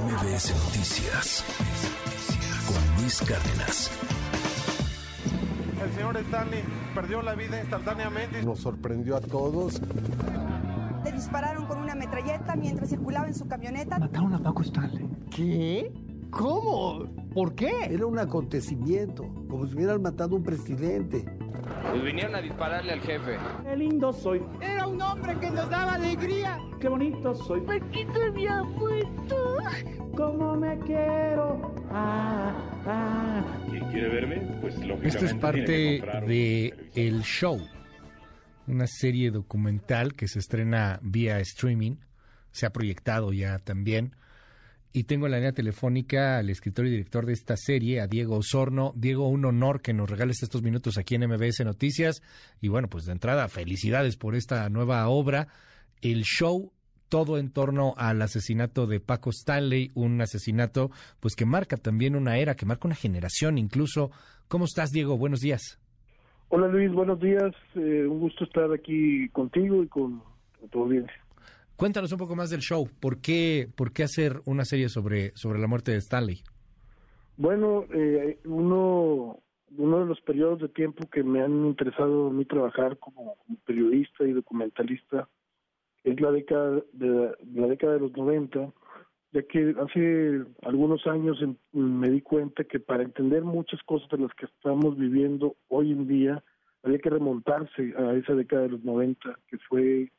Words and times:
MBS 0.00 0.52
Noticias 0.64 1.44
con 2.66 3.00
Luis 3.00 3.20
Cárdenas. 3.20 3.90
El 5.80 5.92
señor 5.92 6.16
Stanley 6.16 6.64
perdió 6.96 7.22
la 7.22 7.36
vida 7.36 7.60
instantáneamente. 7.60 8.42
Nos 8.42 8.58
sorprendió 8.58 9.16
a 9.16 9.20
todos. 9.20 9.80
Le 11.04 11.12
dispararon 11.12 11.66
con 11.66 11.78
una 11.78 11.94
metralleta 11.94 12.56
mientras 12.56 12.90
circulaba 12.90 13.28
en 13.28 13.34
su 13.34 13.46
camioneta. 13.46 14.00
Mataron 14.00 14.34
a 14.34 14.40
Paco 14.40 14.62
Stanley. 14.62 15.08
¿Qué? 15.30 15.92
¿Cómo? 16.34 17.06
¿Por 17.32 17.54
qué? 17.54 17.72
Era 17.90 18.06
un 18.06 18.18
acontecimiento, 18.18 19.22
como 19.48 19.66
si 19.66 19.74
hubieran 19.74 20.02
matado 20.02 20.34
a 20.34 20.38
un 20.38 20.44
presidente. 20.44 21.24
Pues 21.90 22.04
vinieron 22.04 22.34
a 22.34 22.40
dispararle 22.40 22.92
al 22.92 23.00
jefe. 23.00 23.38
Qué 23.64 23.76
lindo 23.76 24.12
soy. 24.12 24.42
Era 24.60 24.86
un 24.86 25.00
hombre 25.00 25.38
que 25.38 25.50
nos 25.50 25.70
daba 25.70 25.94
alegría. 25.94 26.58
Qué 26.80 26.88
bonito 26.88 27.34
soy. 27.34 27.60
Paquito 27.62 28.22
había 28.22 28.62
muerto. 28.62 29.56
¿Cómo 30.16 30.56
me 30.56 30.78
quiero? 30.80 31.74
Ah, 31.90 32.52
ah. 32.86 33.44
¿Quién 33.70 33.84
quiere 33.90 34.08
verme? 34.08 34.36
Pues 34.60 34.74
lógicamente. 34.76 35.08
Esto 35.08 35.24
es 35.24 35.34
parte 35.34 36.02
de 36.26 36.90
El 36.94 37.22
Show, 37.22 37.60
una 38.66 38.86
serie 38.86 39.30
documental 39.30 40.14
que 40.14 40.28
se 40.28 40.40
estrena 40.40 40.98
vía 41.02 41.40
streaming. 41.40 41.96
Se 42.50 42.66
ha 42.66 42.70
proyectado 42.70 43.32
ya 43.32 43.58
también. 43.58 44.14
Y 44.96 45.04
tengo 45.04 45.26
en 45.26 45.32
la 45.32 45.38
línea 45.38 45.50
telefónica 45.50 46.38
al 46.38 46.50
escritor 46.50 46.86
y 46.86 46.90
director 46.90 47.26
de 47.26 47.32
esta 47.32 47.56
serie, 47.56 48.00
a 48.00 48.06
Diego 48.06 48.36
Osorno. 48.36 48.92
Diego, 48.94 49.26
un 49.26 49.44
honor 49.44 49.82
que 49.82 49.92
nos 49.92 50.08
regales 50.08 50.40
estos 50.40 50.62
minutos 50.62 50.98
aquí 50.98 51.16
en 51.16 51.28
MBS 51.28 51.64
Noticias. 51.64 52.22
Y 52.60 52.68
bueno, 52.68 52.86
pues 52.86 53.04
de 53.04 53.10
entrada, 53.10 53.48
felicidades 53.48 54.16
por 54.16 54.36
esta 54.36 54.68
nueva 54.68 55.08
obra. 55.08 55.48
El 56.00 56.22
show, 56.22 56.70
todo 57.08 57.38
en 57.38 57.50
torno 57.50 57.94
al 57.96 58.22
asesinato 58.22 58.86
de 58.86 59.00
Paco 59.00 59.30
Stanley, 59.30 59.90
un 59.94 60.20
asesinato 60.20 60.92
pues 61.18 61.34
que 61.34 61.44
marca 61.44 61.76
también 61.76 62.14
una 62.14 62.38
era, 62.38 62.54
que 62.54 62.64
marca 62.64 62.86
una 62.86 62.94
generación 62.94 63.58
incluso. 63.58 64.12
¿Cómo 64.46 64.64
estás, 64.64 64.90
Diego? 64.90 65.18
Buenos 65.18 65.40
días. 65.40 65.80
Hola 66.50 66.68
Luis, 66.68 66.92
buenos 66.92 67.18
días. 67.18 67.52
Eh, 67.74 68.06
un 68.08 68.20
gusto 68.20 68.44
estar 68.44 68.72
aquí 68.72 69.28
contigo 69.30 69.82
y 69.82 69.88
con, 69.88 70.22
con 70.60 70.68
tu 70.68 70.84
audiencia. 70.84 71.23
Cuéntanos 71.76 72.12
un 72.12 72.18
poco 72.18 72.36
más 72.36 72.50
del 72.50 72.60
show. 72.60 72.88
¿Por 73.00 73.20
qué, 73.20 73.68
por 73.76 73.92
qué 73.92 74.04
hacer 74.04 74.40
una 74.44 74.64
serie 74.64 74.88
sobre, 74.88 75.32
sobre 75.36 75.58
la 75.58 75.66
muerte 75.66 75.90
de 75.90 75.98
Stanley? 75.98 76.42
Bueno, 77.36 77.84
eh, 77.92 78.38
uno, 78.44 79.40
uno 79.76 79.98
de 79.98 80.06
los 80.06 80.20
periodos 80.20 80.60
de 80.60 80.68
tiempo 80.68 81.08
que 81.10 81.24
me 81.24 81.42
han 81.42 81.66
interesado 81.66 82.28
a 82.28 82.30
mí 82.30 82.44
trabajar 82.44 82.96
como, 82.98 83.36
periodista 83.66 84.24
y 84.24 84.32
documentalista 84.32 85.28
es 86.04 86.20
la 86.20 86.30
década 86.30 86.80
de 86.92 87.32
la 87.54 87.66
década 87.66 87.94
de 87.94 88.00
los 88.00 88.16
90, 88.16 88.72
ya 89.32 89.42
que 89.42 89.74
hace 89.80 90.44
algunos 90.62 91.04
años 91.08 91.38
me 91.72 92.08
di 92.08 92.20
cuenta 92.20 92.62
que 92.62 92.78
para 92.78 93.02
entender 93.02 93.42
muchas 93.42 93.82
cosas 93.82 94.08
de 94.10 94.18
las 94.18 94.32
que 94.34 94.46
estamos 94.46 94.96
viviendo 94.96 95.56
hoy 95.68 95.90
en 95.90 96.06
día 96.06 96.44
había 96.84 96.98
que 96.98 97.10
remontarse 97.10 97.94
a 97.96 98.14
esa 98.14 98.34
década 98.34 98.62
de 98.62 98.68
los 98.68 98.84
90, 98.84 99.38
que 99.48 99.58
fue 99.68 100.12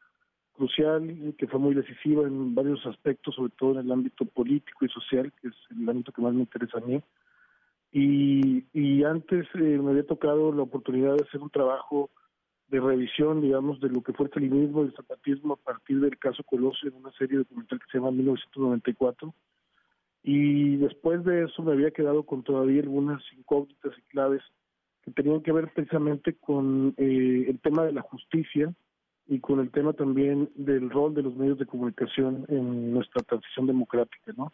crucial 0.55 1.09
y 1.09 1.33
que 1.33 1.47
fue 1.47 1.59
muy 1.59 1.75
decisiva 1.75 2.23
en 2.23 2.55
varios 2.55 2.85
aspectos, 2.85 3.35
sobre 3.35 3.51
todo 3.57 3.73
en 3.73 3.85
el 3.85 3.91
ámbito 3.91 4.25
político 4.25 4.85
y 4.85 4.89
social, 4.89 5.31
que 5.41 5.49
es 5.49 5.55
el 5.71 5.87
ámbito 5.87 6.11
que 6.11 6.21
más 6.21 6.33
me 6.33 6.41
interesa 6.41 6.77
a 6.77 6.81
mí. 6.81 7.01
Y, 7.91 8.65
y 8.73 9.03
antes 9.03 9.47
eh, 9.55 9.79
me 9.81 9.91
había 9.91 10.05
tocado 10.05 10.51
la 10.51 10.63
oportunidad 10.63 11.15
de 11.15 11.23
hacer 11.23 11.41
un 11.41 11.49
trabajo 11.49 12.09
de 12.67 12.79
revisión, 12.79 13.41
digamos, 13.41 13.79
de 13.79 13.89
lo 13.89 14.01
que 14.01 14.13
fue 14.13 14.25
el 14.25 14.31
stalinismo 14.31 14.83
y 14.83 14.87
el 14.87 14.95
zapatismo 14.95 15.53
a 15.53 15.57
partir 15.57 15.99
del 15.99 16.17
caso 16.17 16.43
Colosio 16.43 16.89
en 16.89 16.95
una 16.95 17.11
serie 17.13 17.37
documental 17.37 17.79
que 17.79 17.85
se 17.91 17.97
llama 17.97 18.11
1994. 18.11 19.33
Y 20.23 20.77
después 20.77 21.23
de 21.23 21.43
eso 21.43 21.61
me 21.61 21.73
había 21.73 21.91
quedado 21.91 22.23
con 22.23 22.43
todavía 22.43 22.81
algunas 22.81 23.21
incógnitas 23.37 23.93
y 23.97 24.01
claves 24.09 24.41
que 25.03 25.11
tenían 25.11 25.41
que 25.41 25.51
ver 25.51 25.71
precisamente 25.71 26.33
con 26.33 26.95
eh, 26.97 27.45
el 27.47 27.59
tema 27.59 27.85
de 27.85 27.93
la 27.93 28.01
justicia 28.01 28.73
y 29.27 29.39
con 29.39 29.59
el 29.59 29.71
tema 29.71 29.93
también 29.93 30.49
del 30.55 30.89
rol 30.89 31.13
de 31.13 31.23
los 31.23 31.35
medios 31.35 31.57
de 31.57 31.65
comunicación 31.65 32.45
en 32.47 32.93
nuestra 32.93 33.23
transición 33.23 33.67
democrática, 33.67 34.33
¿no? 34.37 34.53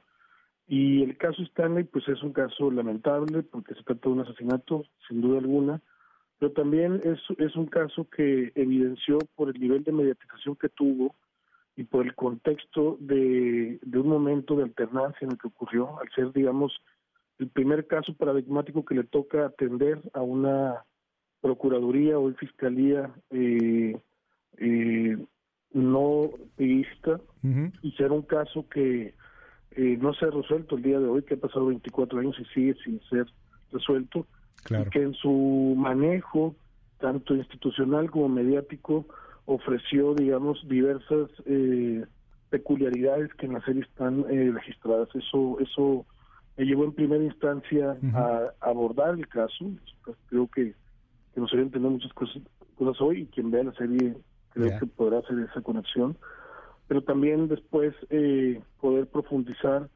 Y 0.67 1.03
el 1.03 1.17
caso 1.17 1.41
Stanley, 1.43 1.83
pues 1.83 2.07
es 2.07 2.23
un 2.23 2.31
caso 2.31 2.71
lamentable 2.71 3.43
porque 3.43 3.75
se 3.75 3.83
trata 3.83 4.07
de 4.07 4.15
un 4.15 4.21
asesinato, 4.21 4.85
sin 5.07 5.19
duda 5.19 5.39
alguna, 5.39 5.81
pero 6.39 6.53
también 6.53 7.01
es, 7.03 7.19
es 7.39 7.55
un 7.55 7.65
caso 7.65 8.07
que 8.09 8.51
evidenció 8.55 9.17
por 9.35 9.49
el 9.49 9.59
nivel 9.59 9.83
de 9.83 9.91
mediatización 9.91 10.55
que 10.55 10.69
tuvo 10.69 11.13
y 11.75 11.83
por 11.83 12.05
el 12.05 12.15
contexto 12.15 12.97
de, 12.99 13.79
de 13.81 13.99
un 13.99 14.07
momento 14.07 14.55
de 14.55 14.63
alternancia 14.63 15.25
en 15.25 15.31
el 15.31 15.37
que 15.37 15.47
ocurrió, 15.47 15.99
al 15.99 16.09
ser, 16.15 16.31
digamos, 16.31 16.81
el 17.39 17.49
primer 17.49 17.87
caso 17.87 18.13
paradigmático 18.13 18.85
que 18.85 18.95
le 18.95 19.03
toca 19.03 19.45
atender 19.45 19.99
a 20.13 20.21
una 20.21 20.85
procuraduría 21.41 22.17
o 22.19 22.31
fiscalía 22.33 23.11
eh, 23.31 23.99
eh, 24.57 25.17
no 25.73 26.29
peísta 26.55 27.19
y 27.81 27.91
ser 27.93 28.11
un 28.11 28.21
caso 28.23 28.67
que 28.69 29.13
eh, 29.71 29.97
no 29.99 30.13
se 30.13 30.25
ha 30.25 30.29
resuelto 30.29 30.75
el 30.75 30.83
día 30.83 30.99
de 30.99 31.07
hoy, 31.07 31.23
que 31.23 31.35
ha 31.35 31.37
pasado 31.39 31.67
24 31.67 32.19
años 32.19 32.35
y 32.39 32.45
sigue 32.53 32.75
sin 32.83 32.99
ser 33.09 33.25
resuelto, 33.71 34.27
Claro. 34.63 34.85
y 34.87 34.89
que 34.91 35.01
en 35.01 35.13
su 35.15 35.73
manejo, 35.77 36.55
tanto 36.99 37.33
institucional 37.35 38.11
como 38.11 38.29
mediático, 38.29 39.07
ofreció, 39.45 40.13
digamos, 40.13 40.67
diversas 40.67 41.29
eh, 41.45 42.05
peculiaridades 42.51 43.33
que 43.35 43.47
en 43.47 43.53
la 43.53 43.61
serie 43.65 43.81
están 43.81 44.25
eh, 44.29 44.51
registradas. 44.53 45.09
Eso, 45.15 45.57
eso 45.61 46.05
me 46.57 46.65
llevó 46.65 46.83
en 46.83 46.91
primera 46.93 47.23
instancia 47.23 47.97
a 48.13 48.51
abordar 48.59 49.15
el 49.15 49.27
caso. 49.27 49.71
Creo 50.27 50.47
que, 50.47 50.75
que 51.33 51.39
nos 51.39 51.51
entender 51.53 51.89
muchas 51.89 52.13
cosas, 52.13 52.43
cosas 52.75 53.01
hoy 53.01 53.21
y 53.21 53.25
quien 53.27 53.49
vea 53.49 53.63
la 53.63 53.73
serie 53.73 54.15
creo 54.53 54.79
que 54.79 54.85
podrá 54.85 55.19
hacer 55.19 55.39
esa 55.39 55.61
conexión. 55.61 56.17
Pero 56.87 57.03
también 57.03 57.47
después 57.47 57.93
eh, 58.09 58.61
poder 58.79 59.07
profundizar 59.07 59.89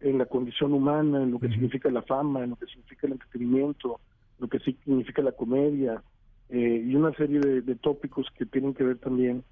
en 0.00 0.18
la 0.18 0.26
condición 0.26 0.74
humana, 0.74 1.22
en 1.22 1.30
lo 1.30 1.38
que 1.38 1.48
significa 1.48 1.90
la 1.90 2.02
fama, 2.02 2.44
en 2.44 2.50
lo 2.50 2.56
que 2.56 2.66
significa 2.66 3.06
el 3.06 3.14
entretenimiento, 3.14 4.00
lo 4.38 4.48
que 4.48 4.58
significa 4.58 5.22
la 5.22 5.32
comedia 5.32 6.02
eh, 6.48 6.84
y 6.86 6.94
una 6.94 7.14
serie 7.14 7.40
de, 7.40 7.62
de 7.62 7.74
tópicos 7.76 8.26
que 8.36 8.44
tienen 8.44 8.74
que 8.74 8.84
ver 8.84 8.98
también 8.98 9.44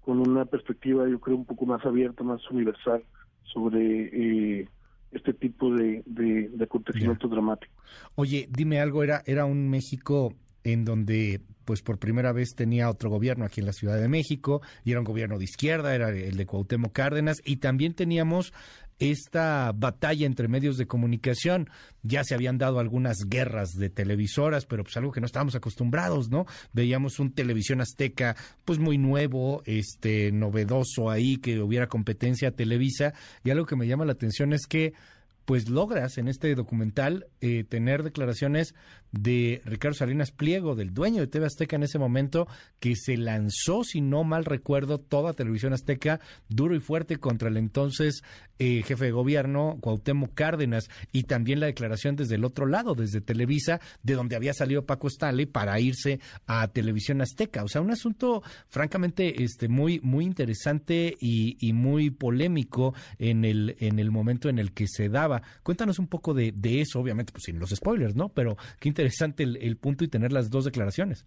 con 0.00 0.18
una 0.26 0.46
perspectiva, 0.46 1.06
yo 1.08 1.20
creo, 1.20 1.36
un 1.36 1.44
poco 1.44 1.66
más 1.66 1.84
abierta, 1.84 2.24
más 2.24 2.40
universal 2.50 3.02
sobre 3.44 4.60
eh, 4.60 4.68
este 5.12 5.34
tipo 5.34 5.72
de, 5.74 6.02
de, 6.06 6.48
de 6.48 6.64
acontecimientos 6.64 7.30
dramáticos. 7.30 7.76
Oye, 8.14 8.48
dime 8.50 8.80
algo, 8.80 9.02
era, 9.02 9.22
era 9.26 9.44
un 9.44 9.68
México 9.68 10.32
en 10.64 10.84
donde 10.84 11.40
pues 11.68 11.82
por 11.82 11.98
primera 11.98 12.32
vez 12.32 12.54
tenía 12.54 12.88
otro 12.88 13.10
gobierno 13.10 13.44
aquí 13.44 13.60
en 13.60 13.66
la 13.66 13.74
Ciudad 13.74 14.00
de 14.00 14.08
México 14.08 14.62
y 14.86 14.92
era 14.92 15.00
un 15.00 15.04
gobierno 15.04 15.36
de 15.36 15.44
izquierda, 15.44 15.94
era 15.94 16.08
el 16.08 16.34
de 16.34 16.46
Cuauhtémoc 16.46 16.94
Cárdenas 16.94 17.42
y 17.44 17.56
también 17.56 17.92
teníamos 17.92 18.54
esta 18.98 19.70
batalla 19.76 20.24
entre 20.24 20.48
medios 20.48 20.78
de 20.78 20.86
comunicación. 20.86 21.68
Ya 22.02 22.24
se 22.24 22.34
habían 22.34 22.56
dado 22.56 22.78
algunas 22.78 23.18
guerras 23.26 23.72
de 23.72 23.90
televisoras, 23.90 24.64
pero 24.64 24.82
pues 24.82 24.96
algo 24.96 25.12
que 25.12 25.20
no 25.20 25.26
estábamos 25.26 25.56
acostumbrados, 25.56 26.30
¿no? 26.30 26.46
Veíamos 26.72 27.18
un 27.18 27.34
televisión 27.34 27.82
azteca 27.82 28.34
pues 28.64 28.78
muy 28.78 28.96
nuevo, 28.96 29.62
este 29.66 30.32
novedoso 30.32 31.10
ahí 31.10 31.36
que 31.36 31.60
hubiera 31.60 31.86
competencia 31.86 32.48
a 32.48 32.52
Televisa 32.52 33.12
y 33.44 33.50
algo 33.50 33.66
que 33.66 33.76
me 33.76 33.86
llama 33.86 34.06
la 34.06 34.12
atención 34.12 34.54
es 34.54 34.66
que 34.66 34.94
pues 35.48 35.70
logras 35.70 36.18
en 36.18 36.28
este 36.28 36.54
documental 36.54 37.26
eh, 37.40 37.64
tener 37.64 38.02
declaraciones 38.02 38.74
de 39.12 39.62
Ricardo 39.64 39.94
Salinas 39.94 40.30
Pliego, 40.30 40.74
del 40.74 40.92
dueño 40.92 41.20
de 41.20 41.26
TV 41.26 41.46
Azteca 41.46 41.76
en 41.76 41.82
ese 41.82 41.98
momento, 41.98 42.46
que 42.80 42.94
se 42.96 43.16
lanzó, 43.16 43.84
si 43.84 44.00
no 44.00 44.24
mal 44.24 44.44
recuerdo, 44.44 44.98
toda 44.98 45.32
Televisión 45.32 45.72
Azteca 45.72 46.20
duro 46.48 46.74
y 46.74 46.80
fuerte 46.80 47.16
contra 47.16 47.48
el 47.48 47.56
entonces 47.56 48.22
eh, 48.60 48.82
jefe 48.82 49.06
de 49.06 49.10
gobierno, 49.12 49.78
Cuauhtémoc 49.80 50.34
Cárdenas, 50.34 50.90
y 51.12 51.24
también 51.24 51.60
la 51.60 51.66
declaración 51.66 52.16
desde 52.16 52.34
el 52.34 52.44
otro 52.44 52.66
lado, 52.66 52.94
desde 52.94 53.20
Televisa, 53.20 53.80
de 54.02 54.14
donde 54.14 54.34
había 54.34 54.52
salido 54.52 54.84
Paco 54.84 55.06
Stanley 55.06 55.46
para 55.46 55.78
irse 55.78 56.18
a 56.46 56.66
Televisión 56.68 57.20
Azteca. 57.20 57.62
O 57.62 57.68
sea, 57.68 57.80
un 57.80 57.92
asunto 57.92 58.42
francamente 58.68 59.44
este, 59.44 59.68
muy, 59.68 60.00
muy 60.00 60.24
interesante 60.24 61.16
y, 61.20 61.56
muy 61.72 62.10
polémico 62.10 62.94
en 63.18 63.44
el, 63.44 63.76
en 63.78 63.98
el 63.98 64.10
momento 64.10 64.48
en 64.48 64.58
el 64.58 64.72
que 64.72 64.86
se 64.88 65.08
daba. 65.08 65.42
Cuéntanos 65.62 65.98
un 65.98 66.08
poco 66.08 66.34
de, 66.34 66.52
de 66.52 66.80
eso, 66.80 66.98
obviamente, 66.98 67.32
pues 67.32 67.44
sin 67.44 67.58
los 67.58 67.70
spoilers, 67.70 68.16
¿no? 68.16 68.30
Pero 68.30 68.56
qué 68.80 68.88
interesante 68.98 69.44
el, 69.44 69.56
el 69.58 69.76
punto 69.76 70.04
y 70.04 70.08
tener 70.08 70.32
las 70.32 70.50
dos 70.50 70.64
declaraciones. 70.64 71.24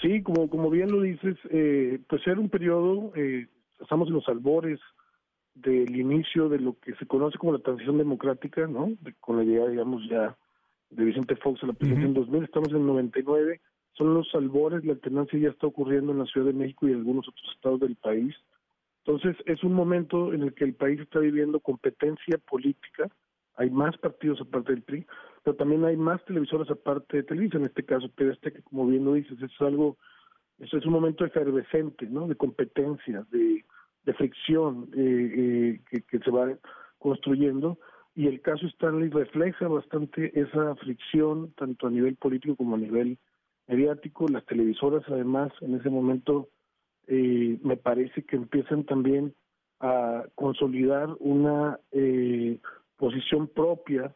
Sí, 0.00 0.22
como, 0.22 0.48
como 0.48 0.70
bien 0.70 0.90
lo 0.90 1.02
dices, 1.02 1.36
eh, 1.50 1.98
pues 2.08 2.26
era 2.26 2.40
un 2.40 2.48
periodo, 2.48 3.12
eh, 3.14 3.46
estamos 3.80 4.08
en 4.08 4.14
los 4.14 4.26
albores 4.28 4.80
del 5.54 5.94
inicio 5.94 6.48
de 6.48 6.58
lo 6.58 6.78
que 6.80 6.94
se 6.94 7.06
conoce 7.06 7.36
como 7.38 7.52
la 7.52 7.58
transición 7.58 7.98
democrática, 7.98 8.66
¿no? 8.66 8.90
De- 9.02 9.12
con 9.20 9.36
la 9.36 9.44
llegada, 9.44 9.68
digamos, 9.70 10.02
ya 10.08 10.36
de 10.90 11.04
Vicente 11.04 11.36
Fox 11.36 11.62
a 11.62 11.66
la 11.66 11.72
presidencia 11.74 12.06
en 12.08 12.14
2000, 12.14 12.44
estamos 12.44 12.68
en 12.70 12.76
el 12.76 12.86
99, 12.86 13.60
son 13.92 14.14
los 14.14 14.34
albores, 14.34 14.84
la 14.84 14.94
alternancia 14.94 15.38
ya 15.38 15.50
está 15.50 15.66
ocurriendo 15.66 16.12
en 16.12 16.18
la 16.18 16.26
Ciudad 16.26 16.46
de 16.46 16.52
México 16.54 16.88
y 16.88 16.92
en 16.92 16.98
algunos 16.98 17.28
otros 17.28 17.44
estados 17.54 17.80
del 17.80 17.96
país. 17.96 18.34
Entonces, 19.04 19.36
es 19.46 19.62
un 19.62 19.74
momento 19.74 20.32
en 20.32 20.42
el 20.42 20.54
que 20.54 20.64
el 20.64 20.74
país 20.74 21.00
está 21.00 21.18
viviendo 21.18 21.60
competencia 21.60 22.38
política, 22.38 23.10
hay 23.56 23.70
más 23.70 23.96
partidos 23.98 24.40
aparte 24.40 24.72
del 24.72 24.82
PRI, 24.82 25.06
pero 25.44 25.56
también 25.56 25.84
hay 25.84 25.96
más 25.96 26.24
televisoras 26.24 26.70
aparte 26.70 27.18
de 27.18 27.22
Televisa, 27.22 27.58
en 27.58 27.64
este 27.64 27.84
caso 27.84 28.08
TV 28.10 28.36
que 28.40 28.62
como 28.62 28.86
bien 28.86 29.04
lo 29.04 29.14
dices, 29.14 29.40
es 29.42 29.50
algo, 29.60 29.96
eso 30.58 30.78
es 30.78 30.86
un 30.86 30.92
momento 30.92 31.24
efervescente, 31.24 32.06
¿no? 32.06 32.28
De 32.28 32.36
competencia, 32.36 33.26
de, 33.30 33.64
de 34.04 34.14
fricción 34.14 34.88
eh, 34.96 35.32
eh, 35.36 35.80
que, 35.90 36.02
que 36.02 36.18
se 36.20 36.30
va 36.30 36.56
construyendo, 36.98 37.78
y 38.14 38.26
el 38.26 38.40
caso 38.42 38.66
Stanley 38.66 39.08
refleja 39.08 39.68
bastante 39.68 40.38
esa 40.38 40.74
fricción, 40.76 41.52
tanto 41.56 41.86
a 41.86 41.90
nivel 41.90 42.16
político 42.16 42.56
como 42.56 42.76
a 42.76 42.78
nivel 42.78 43.18
mediático. 43.66 44.28
Las 44.28 44.44
televisoras, 44.44 45.02
además, 45.08 45.50
en 45.62 45.76
ese 45.76 45.88
momento, 45.88 46.50
eh, 47.06 47.58
me 47.62 47.76
parece 47.76 48.22
que 48.24 48.36
empiezan 48.36 48.84
también 48.84 49.34
a 49.80 50.24
consolidar 50.34 51.08
una 51.20 51.80
eh, 51.90 52.60
posición 53.02 53.48
propia 53.48 54.14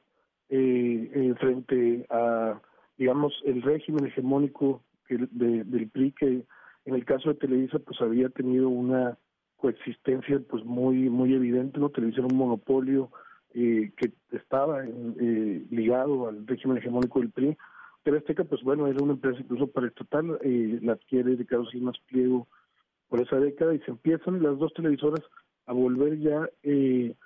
eh, 0.49 1.35
frente 1.41 2.07
a, 2.09 2.61
digamos, 2.97 3.35
el 3.45 3.61
régimen 3.63 4.07
hegemónico 4.07 4.81
que, 5.09 5.19
del 5.33 5.91
PRI, 5.91 6.13
que 6.13 6.45
en 6.85 6.95
el 6.95 7.05
caso 7.05 7.31
de 7.31 7.35
Televisa, 7.35 7.81
pues 7.81 8.01
había 8.01 8.29
tenido 8.29 8.69
una 8.69 9.19
coexistencia 9.57 10.41
pues 10.49 10.65
muy 10.65 11.11
muy 11.11 11.35
evidente, 11.35 11.81
¿no? 11.81 11.89
Televisa 11.89 12.21
era 12.21 12.29
un 12.29 12.37
monopolio 12.37 13.11
eh, 13.55 13.91
que 13.97 14.13
estaba 14.31 14.85
eh, 14.85 15.67
ligado 15.69 16.29
al 16.29 16.47
régimen 16.47 16.79
hegemónico 16.79 17.19
del 17.19 17.33
PRI. 17.33 17.57
TV 18.05 18.19
Azteca, 18.19 18.45
pues 18.45 18.63
bueno, 18.63 18.87
era 18.87 19.03
una 19.03 19.15
empresa 19.15 19.41
incluso 19.41 19.67
para 19.67 19.89
estatal, 19.89 20.39
eh, 20.43 20.79
la 20.81 20.93
adquiere 20.93 21.35
Ricardo 21.35 21.67
Silmas 21.67 21.99
Pliego 22.09 22.47
por 23.09 23.21
esa 23.21 23.41
década 23.41 23.75
y 23.75 23.81
se 23.81 23.91
empiezan 23.91 24.45
las 24.45 24.57
dos 24.61 24.73
televisoras 24.75 25.25
a 25.67 25.73
volver 25.73 26.21
ya 26.21 26.49
eh, 26.63 27.17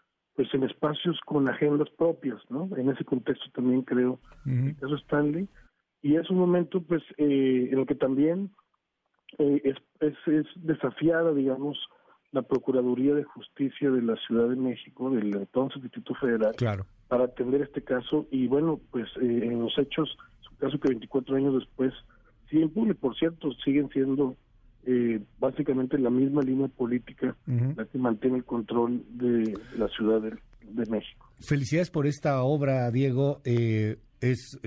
pues 0.40 0.54
en 0.54 0.62
espacios 0.62 1.20
con 1.26 1.46
agendas 1.50 1.90
propias, 1.98 2.40
¿no? 2.48 2.66
En 2.74 2.88
ese 2.88 3.04
contexto 3.04 3.44
también 3.52 3.82
creo 3.82 4.18
uh 4.46 4.80
caso 4.80 4.94
Stanley 4.96 5.46
y 6.00 6.16
es 6.16 6.30
un 6.30 6.38
momento 6.38 6.80
pues 6.82 7.02
eh, 7.18 7.68
en 7.70 7.78
el 7.78 7.86
que 7.86 7.94
también 7.94 8.50
eh, 9.36 9.60
es, 9.64 9.76
es, 10.00 10.16
es 10.26 10.46
desafiada, 10.56 11.34
digamos, 11.34 11.76
la 12.32 12.40
Procuraduría 12.40 13.14
de 13.14 13.24
Justicia 13.24 13.90
de 13.90 14.00
la 14.00 14.16
Ciudad 14.26 14.48
de 14.48 14.56
México, 14.56 15.10
del 15.10 15.36
entonces 15.36 15.82
Instituto 15.82 16.14
Federal, 16.14 16.54
claro. 16.56 16.86
para 17.08 17.24
atender 17.24 17.60
este 17.60 17.84
caso. 17.84 18.26
Y 18.30 18.46
bueno, 18.46 18.80
pues 18.90 19.08
eh, 19.20 19.40
en 19.42 19.60
los 19.60 19.76
hechos, 19.76 20.16
es 20.40 20.50
un 20.52 20.56
caso 20.56 20.80
que 20.80 20.88
24 20.88 21.36
años 21.36 21.54
después 21.54 21.92
sigue 22.48 22.62
impune. 22.62 22.94
Por 22.94 23.14
cierto, 23.14 23.52
siguen 23.62 23.90
siendo 23.90 24.36
eh, 24.86 25.20
básicamente 25.38 25.98
la 25.98 26.10
misma 26.10 26.42
línea 26.42 26.68
política 26.68 27.36
uh 27.46 27.50
-huh. 27.50 27.76
la 27.76 27.84
que 27.84 27.98
mantiene 27.98 28.38
el 28.38 28.44
control 28.44 29.02
de 29.10 29.54
la 29.76 29.88
Ciudad 29.88 30.20
de, 30.20 30.30
de 30.30 30.90
México. 30.90 31.30
Felicidades 31.40 31.90
por 31.90 32.06
esta 32.06 32.42
obra, 32.42 32.90
Diego. 32.90 33.40
Eh, 33.44 33.96
es 34.20 34.58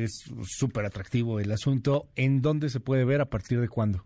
súper 0.43 0.85
atractivo 0.85 1.39
el 1.39 1.51
asunto. 1.51 2.07
¿En 2.15 2.41
dónde 2.41 2.69
se 2.69 2.79
puede 2.79 3.05
ver? 3.05 3.21
¿A 3.21 3.29
partir 3.29 3.59
de 3.59 3.67
cuándo? 3.69 4.03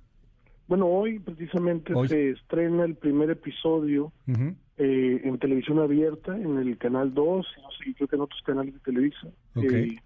Bueno, 0.67 0.87
hoy 0.87 1.19
precisamente 1.19 1.93
¿Hoy? 1.93 2.09
se 2.09 2.31
estrena 2.31 2.83
el 2.83 2.95
primer 2.95 3.29
episodio 3.29 4.11
uh 4.27 4.31
-huh. 4.31 4.55
eh, 4.77 5.21
en 5.23 5.37
televisión 5.39 5.79
abierta, 5.79 6.37
en 6.37 6.57
el 6.57 6.77
canal 6.77 7.13
2, 7.13 7.45
no 7.61 7.71
sé, 7.71 7.93
creo 7.95 8.07
que 8.07 8.15
en 8.17 8.21
otros 8.21 8.41
canales 8.41 8.73
de 8.73 8.79
Televisa. 8.81 9.27
Okay. 9.55 9.97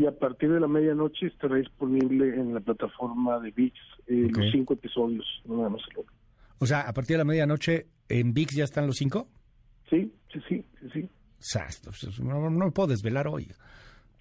Y 0.00 0.06
a 0.06 0.12
partir 0.12 0.50
de 0.50 0.60
la 0.60 0.66
medianoche 0.66 1.26
estará 1.26 1.56
disponible 1.56 2.34
en 2.34 2.54
la 2.54 2.60
plataforma 2.60 3.38
de 3.40 3.50
VIX 3.50 3.76
eh, 4.06 4.28
Okay. 4.30 4.44
los 4.44 4.52
cinco 4.52 4.72
episodios, 4.74 5.26
no 5.44 5.58
nada 5.58 5.68
más 5.68 5.82
el 5.90 5.98
otro. 5.98 6.12
O 6.58 6.64
sea, 6.64 6.80
a 6.80 6.92
partir 6.94 7.14
de 7.14 7.18
la 7.18 7.24
medianoche, 7.24 7.86
¿en 8.08 8.32
VIX 8.32 8.54
ya 8.54 8.64
están 8.64 8.86
los 8.86 8.96
cinco? 8.96 9.28
Sí, 9.90 10.10
sí, 10.32 10.40
sí, 10.48 10.64
sí, 10.80 10.88
sí. 10.94 11.02
O 11.04 11.42
sea, 11.42 11.68
no, 12.22 12.48
no 12.48 12.64
me 12.64 12.70
puedo 12.70 12.88
desvelar 12.88 13.28
hoy. 13.28 13.52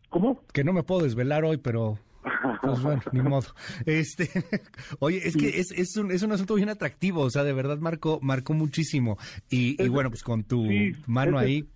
¿Cómo? 0.09 0.43
Que 0.51 0.65
no 0.65 0.73
me 0.73 0.83
puedo 0.83 1.01
desvelar 1.01 1.45
hoy, 1.45 1.55
pero 1.55 1.97
pues 2.61 2.81
bueno, 2.81 3.01
ni 3.13 3.21
modo. 3.21 3.47
Este, 3.85 4.29
oye, 4.99 5.25
es 5.25 5.37
que 5.37 5.61
es, 5.61 5.71
es, 5.71 5.95
un, 5.95 6.11
es 6.11 6.23
un 6.23 6.33
asunto 6.33 6.55
bien 6.55 6.67
atractivo, 6.67 7.21
o 7.21 7.29
sea, 7.29 7.45
de 7.45 7.53
verdad 7.53 7.77
marcó, 7.77 8.19
marcó 8.21 8.53
muchísimo. 8.53 9.17
Y, 9.49 9.81
y 9.81 9.87
bueno, 9.87 10.09
pues 10.09 10.23
con 10.23 10.43
tu 10.43 10.65
sí, 10.65 10.91
mano 11.07 11.37
ahí, 11.37 11.69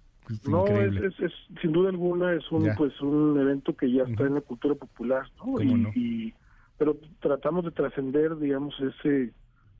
No, 0.47 0.65
es, 0.65 0.71
increíble. 0.71 1.07
es, 1.07 1.19
es- 1.19 1.59
sin 1.61 1.71
duda 1.71 1.89
alguna 1.89 2.33
es 2.33 2.49
un 2.51 2.65
Ya. 2.65 2.75
pues 2.75 2.99
un 3.01 3.39
evento 3.39 3.75
que 3.75 3.91
ya 3.91 4.03
está 4.03 4.23
en 4.25 4.35
la 4.35 4.41
cultura 4.41 4.75
popular, 4.75 5.23
¿no? 5.37 5.43
¿Cómo 5.53 5.61
Y, 5.61 5.73
no? 5.73 5.91
y- 5.95 6.33
pero 6.77 6.97
tratamos 7.19 7.65
de 7.65 7.71
trascender, 7.71 8.37
digamos, 8.37 8.75
ese 8.79 9.33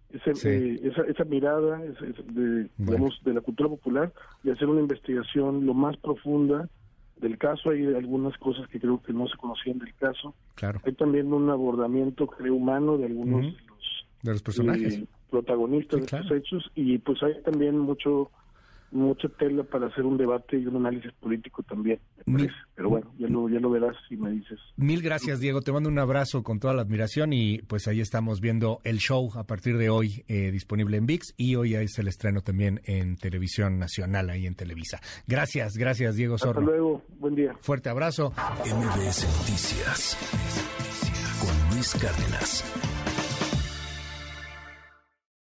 ese, 0.10 0.36
Sí. 0.36 0.48
eh, 0.48 0.80
esa, 0.84 1.02
esa 1.04 1.24
mirada 1.24 1.84
ese- 1.84 2.06
de, 2.06 2.14
Bueno. 2.24 2.70
digamos, 2.78 3.20
de 3.24 3.34
la 3.34 3.42
cultura 3.42 3.68
popular 3.70 4.14
y 4.44 4.52
hacer 4.52 4.68
una 4.70 4.82
investigación 4.82 5.66
lo 5.66 5.74
más 5.74 5.98
profunda 5.98 6.70
del 7.16 7.38
caso. 7.40 7.72
Hay 7.72 7.84
algunas 7.88 8.38
cosas 8.38 8.68
que 8.68 8.80
creo 8.80 9.02
que 9.02 9.12
no 9.12 9.28
se 9.28 9.36
conocían 9.38 9.80
del 9.80 9.94
caso. 9.96 10.36
Claro, 10.54 10.80
Hay 10.86 10.94
también 10.94 11.34
un 11.34 11.50
abordamiento, 11.50 12.28
creo, 12.28 12.54
humano 12.54 12.98
de 13.00 13.06
algunos 13.06 13.42
de 13.46 13.62
los 13.66 14.06
de 14.22 14.32
los 14.34 14.44
personajes. 14.44 14.94
eh, 15.00 15.06
protagonistas 15.32 16.02
Sí, 16.02 16.06
de 16.06 16.06
estos 16.22 16.32
hechos 16.38 16.72
y 16.76 16.98
pues 17.00 17.24
hay 17.24 17.42
también 17.42 17.80
mucho 17.80 18.30
mucha 18.94 19.28
tela 19.30 19.64
para 19.64 19.88
hacer 19.88 20.06
un 20.06 20.18
debate 20.18 20.58
y 20.58 20.66
un 20.68 20.78
análisis 20.78 21.12
político 21.14 21.64
también 21.64 22.00
me 22.26 22.34
Mi- 22.34 22.44
parece. 22.44 22.60
pero 22.76 22.90
bueno 22.90 23.14
ya 23.18 23.28
lo 23.28 23.50
ya 23.50 23.60
lo 23.60 23.70
verás 23.70 23.96
si 24.08 24.16
me 24.18 24.32
dices 24.32 24.60
Mil 24.78 25.02
gracias, 25.02 25.40
Diego. 25.40 25.62
Te 25.62 25.72
mando 25.72 25.90
un 25.90 26.00
abrazo 26.00 26.44
con 26.44 26.60
toda 26.60 26.74
la 26.74 26.82
admiración 26.84 27.34
y 27.34 27.60
pues 27.64 27.88
ahí 27.88 28.02
estamos 28.02 28.40
viendo 28.42 28.80
el 28.84 28.98
show 28.98 29.30
a 29.36 29.44
partir 29.46 29.78
de 29.78 29.90
hoy 29.90 30.24
eh, 30.28 30.52
disponible 30.52 30.98
en 30.98 31.06
VIX 31.06 31.34
y 31.38 31.56
hoy 31.56 31.76
es 31.76 31.98
el 32.00 32.08
estreno 32.08 32.42
también 32.42 32.82
en 32.86 33.18
Televisión 33.18 33.80
Nacional, 33.80 34.30
ahí 34.30 34.46
en 34.46 34.56
Televisa. 34.56 35.00
Gracias, 35.28 35.74
gracias, 35.78 36.16
Diego 36.16 36.36
hasta 36.36 36.52
luego 36.54 37.02
buen 37.20 37.36
día 37.36 37.56
Fuerte 37.62 37.90
abrazo. 37.90 38.32
MBS 38.32 39.26
Noticias 39.40 40.18
con 41.42 41.76
Luis 41.76 41.94
Cárdenas. 42.00 42.93